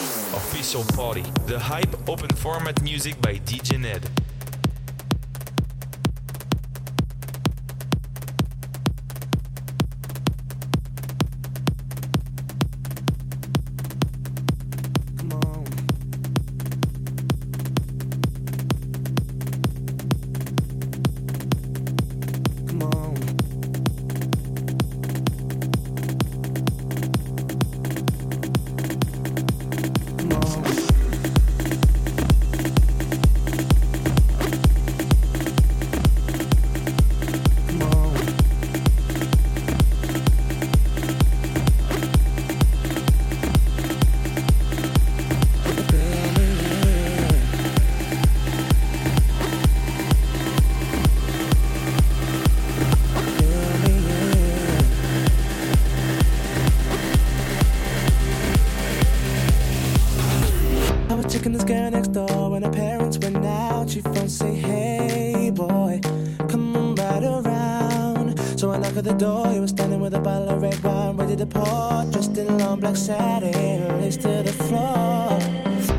Official 0.00 0.82
Party, 0.94 1.24
the 1.46 1.58
hype 1.58 2.08
open 2.08 2.30
format 2.36 2.80
music 2.82 3.20
by 3.20 3.34
DJ 3.34 3.78
Ned. 3.78 4.08
the 69.10 69.18
door, 69.18 69.52
you 69.52 69.60
were 69.60 69.66
standing 69.66 70.00
with 70.00 70.14
a 70.14 70.20
bottle 70.20 70.50
of 70.50 70.62
red 70.62 70.82
wine 70.84 71.16
ready 71.16 71.36
to 71.36 71.46
pour. 71.46 72.04
Dressed 72.10 72.36
in 72.36 72.58
long 72.58 72.78
black 72.80 72.96
satin, 72.96 74.00
lace 74.00 74.16
to 74.16 74.42
the 74.42 74.52
floor. 74.52 75.38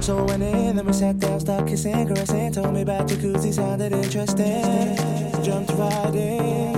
So 0.00 0.18
I 0.18 0.22
went 0.22 0.42
in, 0.42 0.76
then 0.76 0.86
we 0.86 0.92
sat 0.92 1.18
down, 1.18 1.40
started 1.40 1.68
kissing, 1.68 2.06
caressing. 2.06 2.52
Told 2.52 2.72
me 2.72 2.82
about 2.82 3.08
jacuzzi, 3.08 3.52
sounded 3.52 3.92
interesting. 3.92 4.96
Jumped 5.42 5.72
right 5.72 6.14
in, 6.14 6.76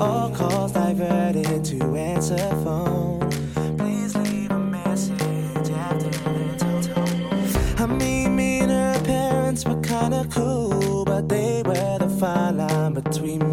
all 0.00 0.30
calls 0.30 0.72
diverted 0.72 1.64
to 1.64 1.96
answer 1.96 2.36
phone. 2.64 3.20
Please 3.76 4.14
leave 4.16 4.50
a 4.50 4.58
message 4.58 5.70
after 5.70 6.10
the 6.10 6.56
tone. 6.58 7.82
I 7.82 7.86
mean, 7.86 8.36
me 8.36 8.60
and 8.60 8.70
her 8.70 9.00
parents 9.04 9.64
were 9.66 9.80
kinda 9.80 10.26
cool, 10.30 11.04
but 11.04 11.28
they 11.28 11.62
were 11.64 11.98
the 11.98 12.08
fine 12.20 12.56
line 12.58 12.94
between 12.94 13.45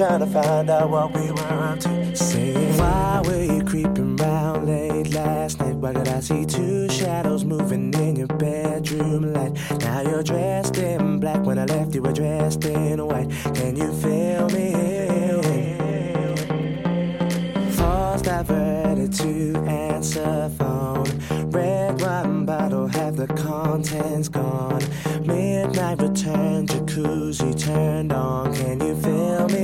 trying 0.00 0.20
to 0.20 0.26
find 0.26 0.70
out 0.70 0.88
what 0.88 1.12
we 1.12 1.30
were 1.30 1.62
up 1.62 1.78
to. 1.78 2.16
Saying, 2.16 2.78
why 2.78 3.20
were 3.22 3.44
you 3.44 3.62
creeping 3.62 4.16
round 4.16 4.66
late 4.66 5.12
last 5.12 5.58
night? 5.60 5.74
Why 5.74 5.92
could 5.92 6.08
I 6.08 6.20
see 6.20 6.46
two 6.46 6.88
shadows 6.88 7.44
moving 7.44 7.92
in 7.92 8.16
your 8.16 8.26
bedroom 8.26 9.34
light? 9.34 9.52
Now 9.80 10.00
you're 10.00 10.22
dressed 10.22 10.78
in 10.78 11.20
black. 11.20 11.44
When 11.44 11.58
I 11.58 11.66
left, 11.66 11.94
you 11.94 12.00
were 12.00 12.14
dressed 12.14 12.64
in 12.64 13.06
white. 13.06 13.28
Can 13.54 13.76
you 13.76 13.92
feel 14.00 14.48
me? 14.48 14.72
False 17.72 18.22
diverted 18.22 19.12
to 19.12 19.56
answer 19.68 20.50
phone. 20.56 21.50
Red 21.50 22.00
wine 22.00 22.46
bottle, 22.46 22.86
have 22.86 23.16
the 23.16 23.26
contents 23.26 24.30
gone. 24.30 24.80
I 25.90 25.94
return, 25.94 26.68
jacuzzi 26.68 27.52
turned 27.58 28.12
on. 28.12 28.54
Can 28.54 28.78
you 28.80 28.94
feel 29.02 29.48
me? 29.48 29.60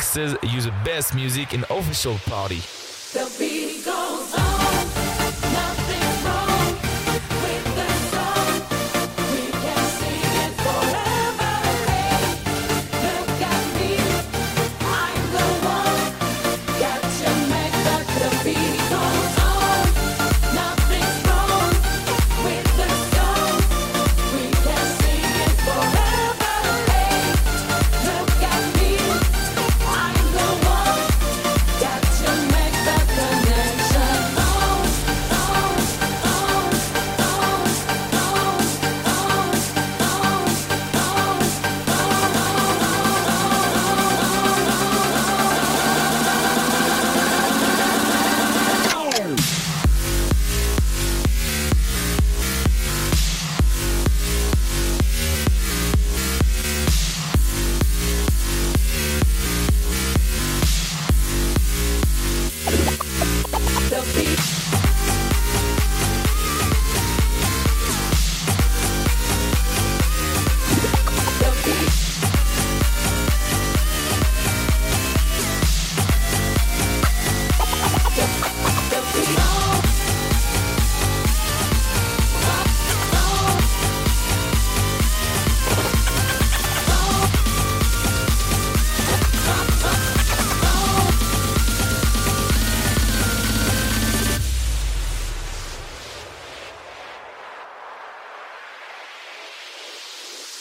Mixes 0.00 0.34
use 0.42 0.64
the 0.64 0.72
best 0.82 1.14
music 1.14 1.52
in 1.52 1.62
official 1.68 2.16
party. 2.24 2.60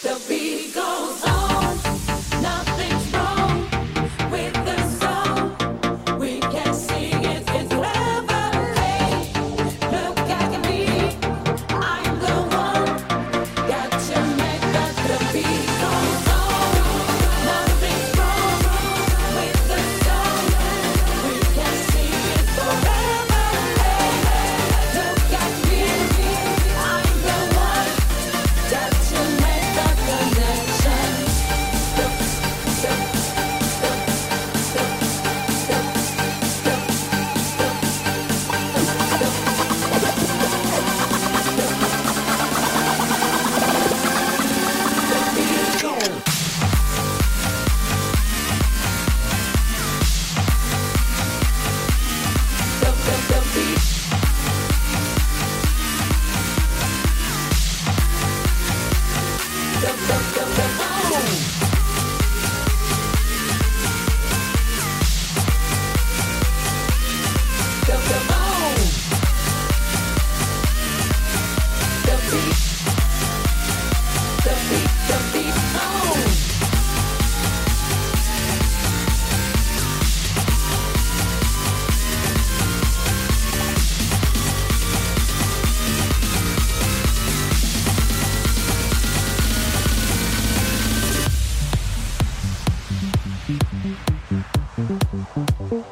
The 0.02 0.18
beat. 0.30 0.49
Mm-hmm. 94.80 95.89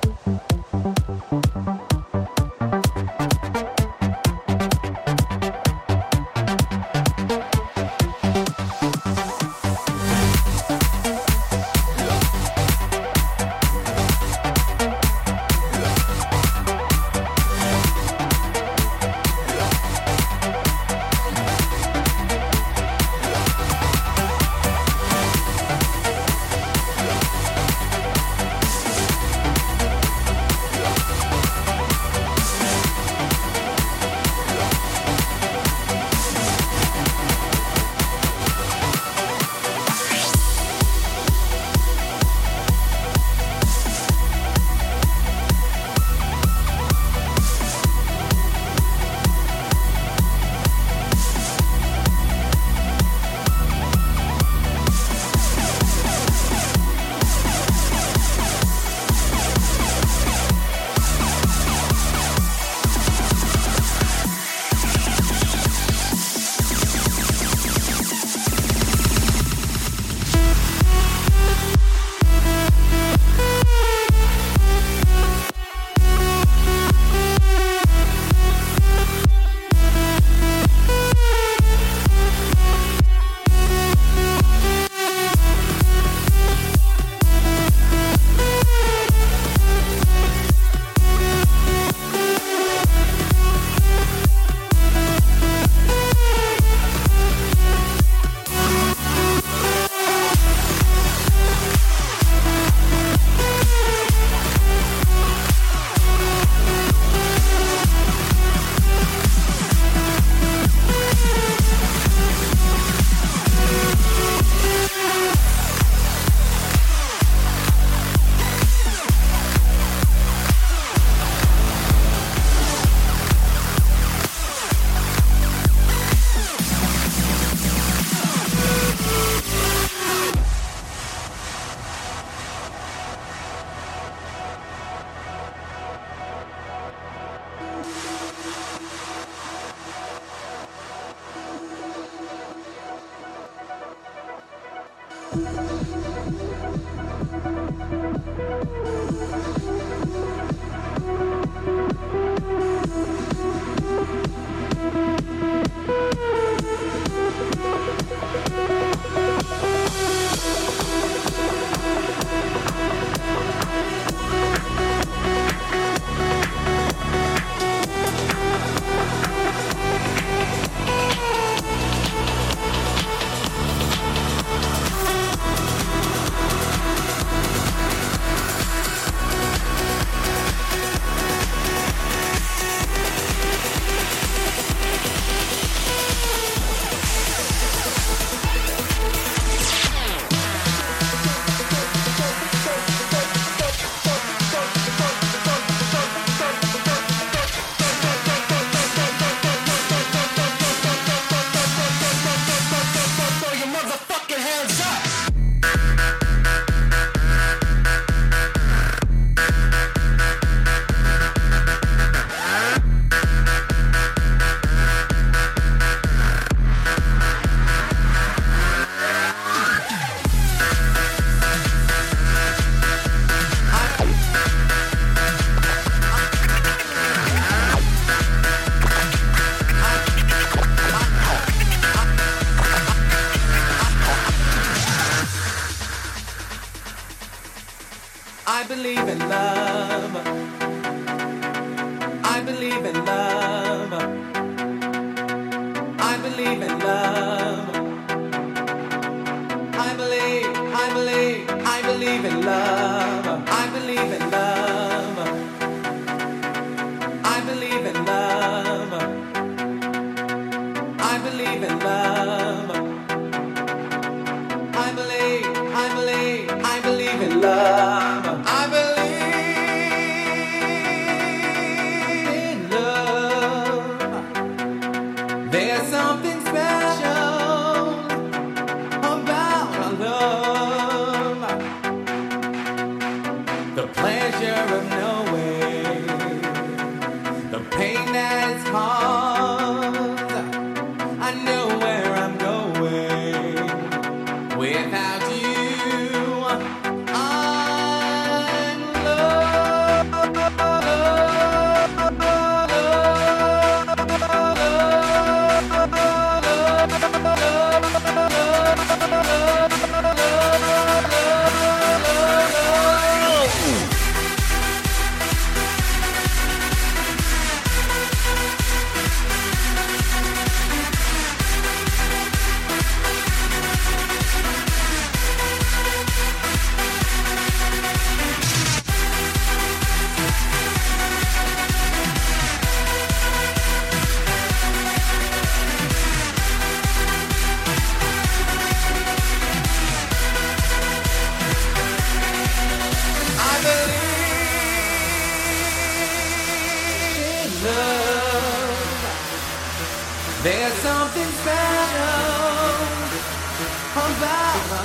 Pain 288.29 288.63
that 288.74 289.26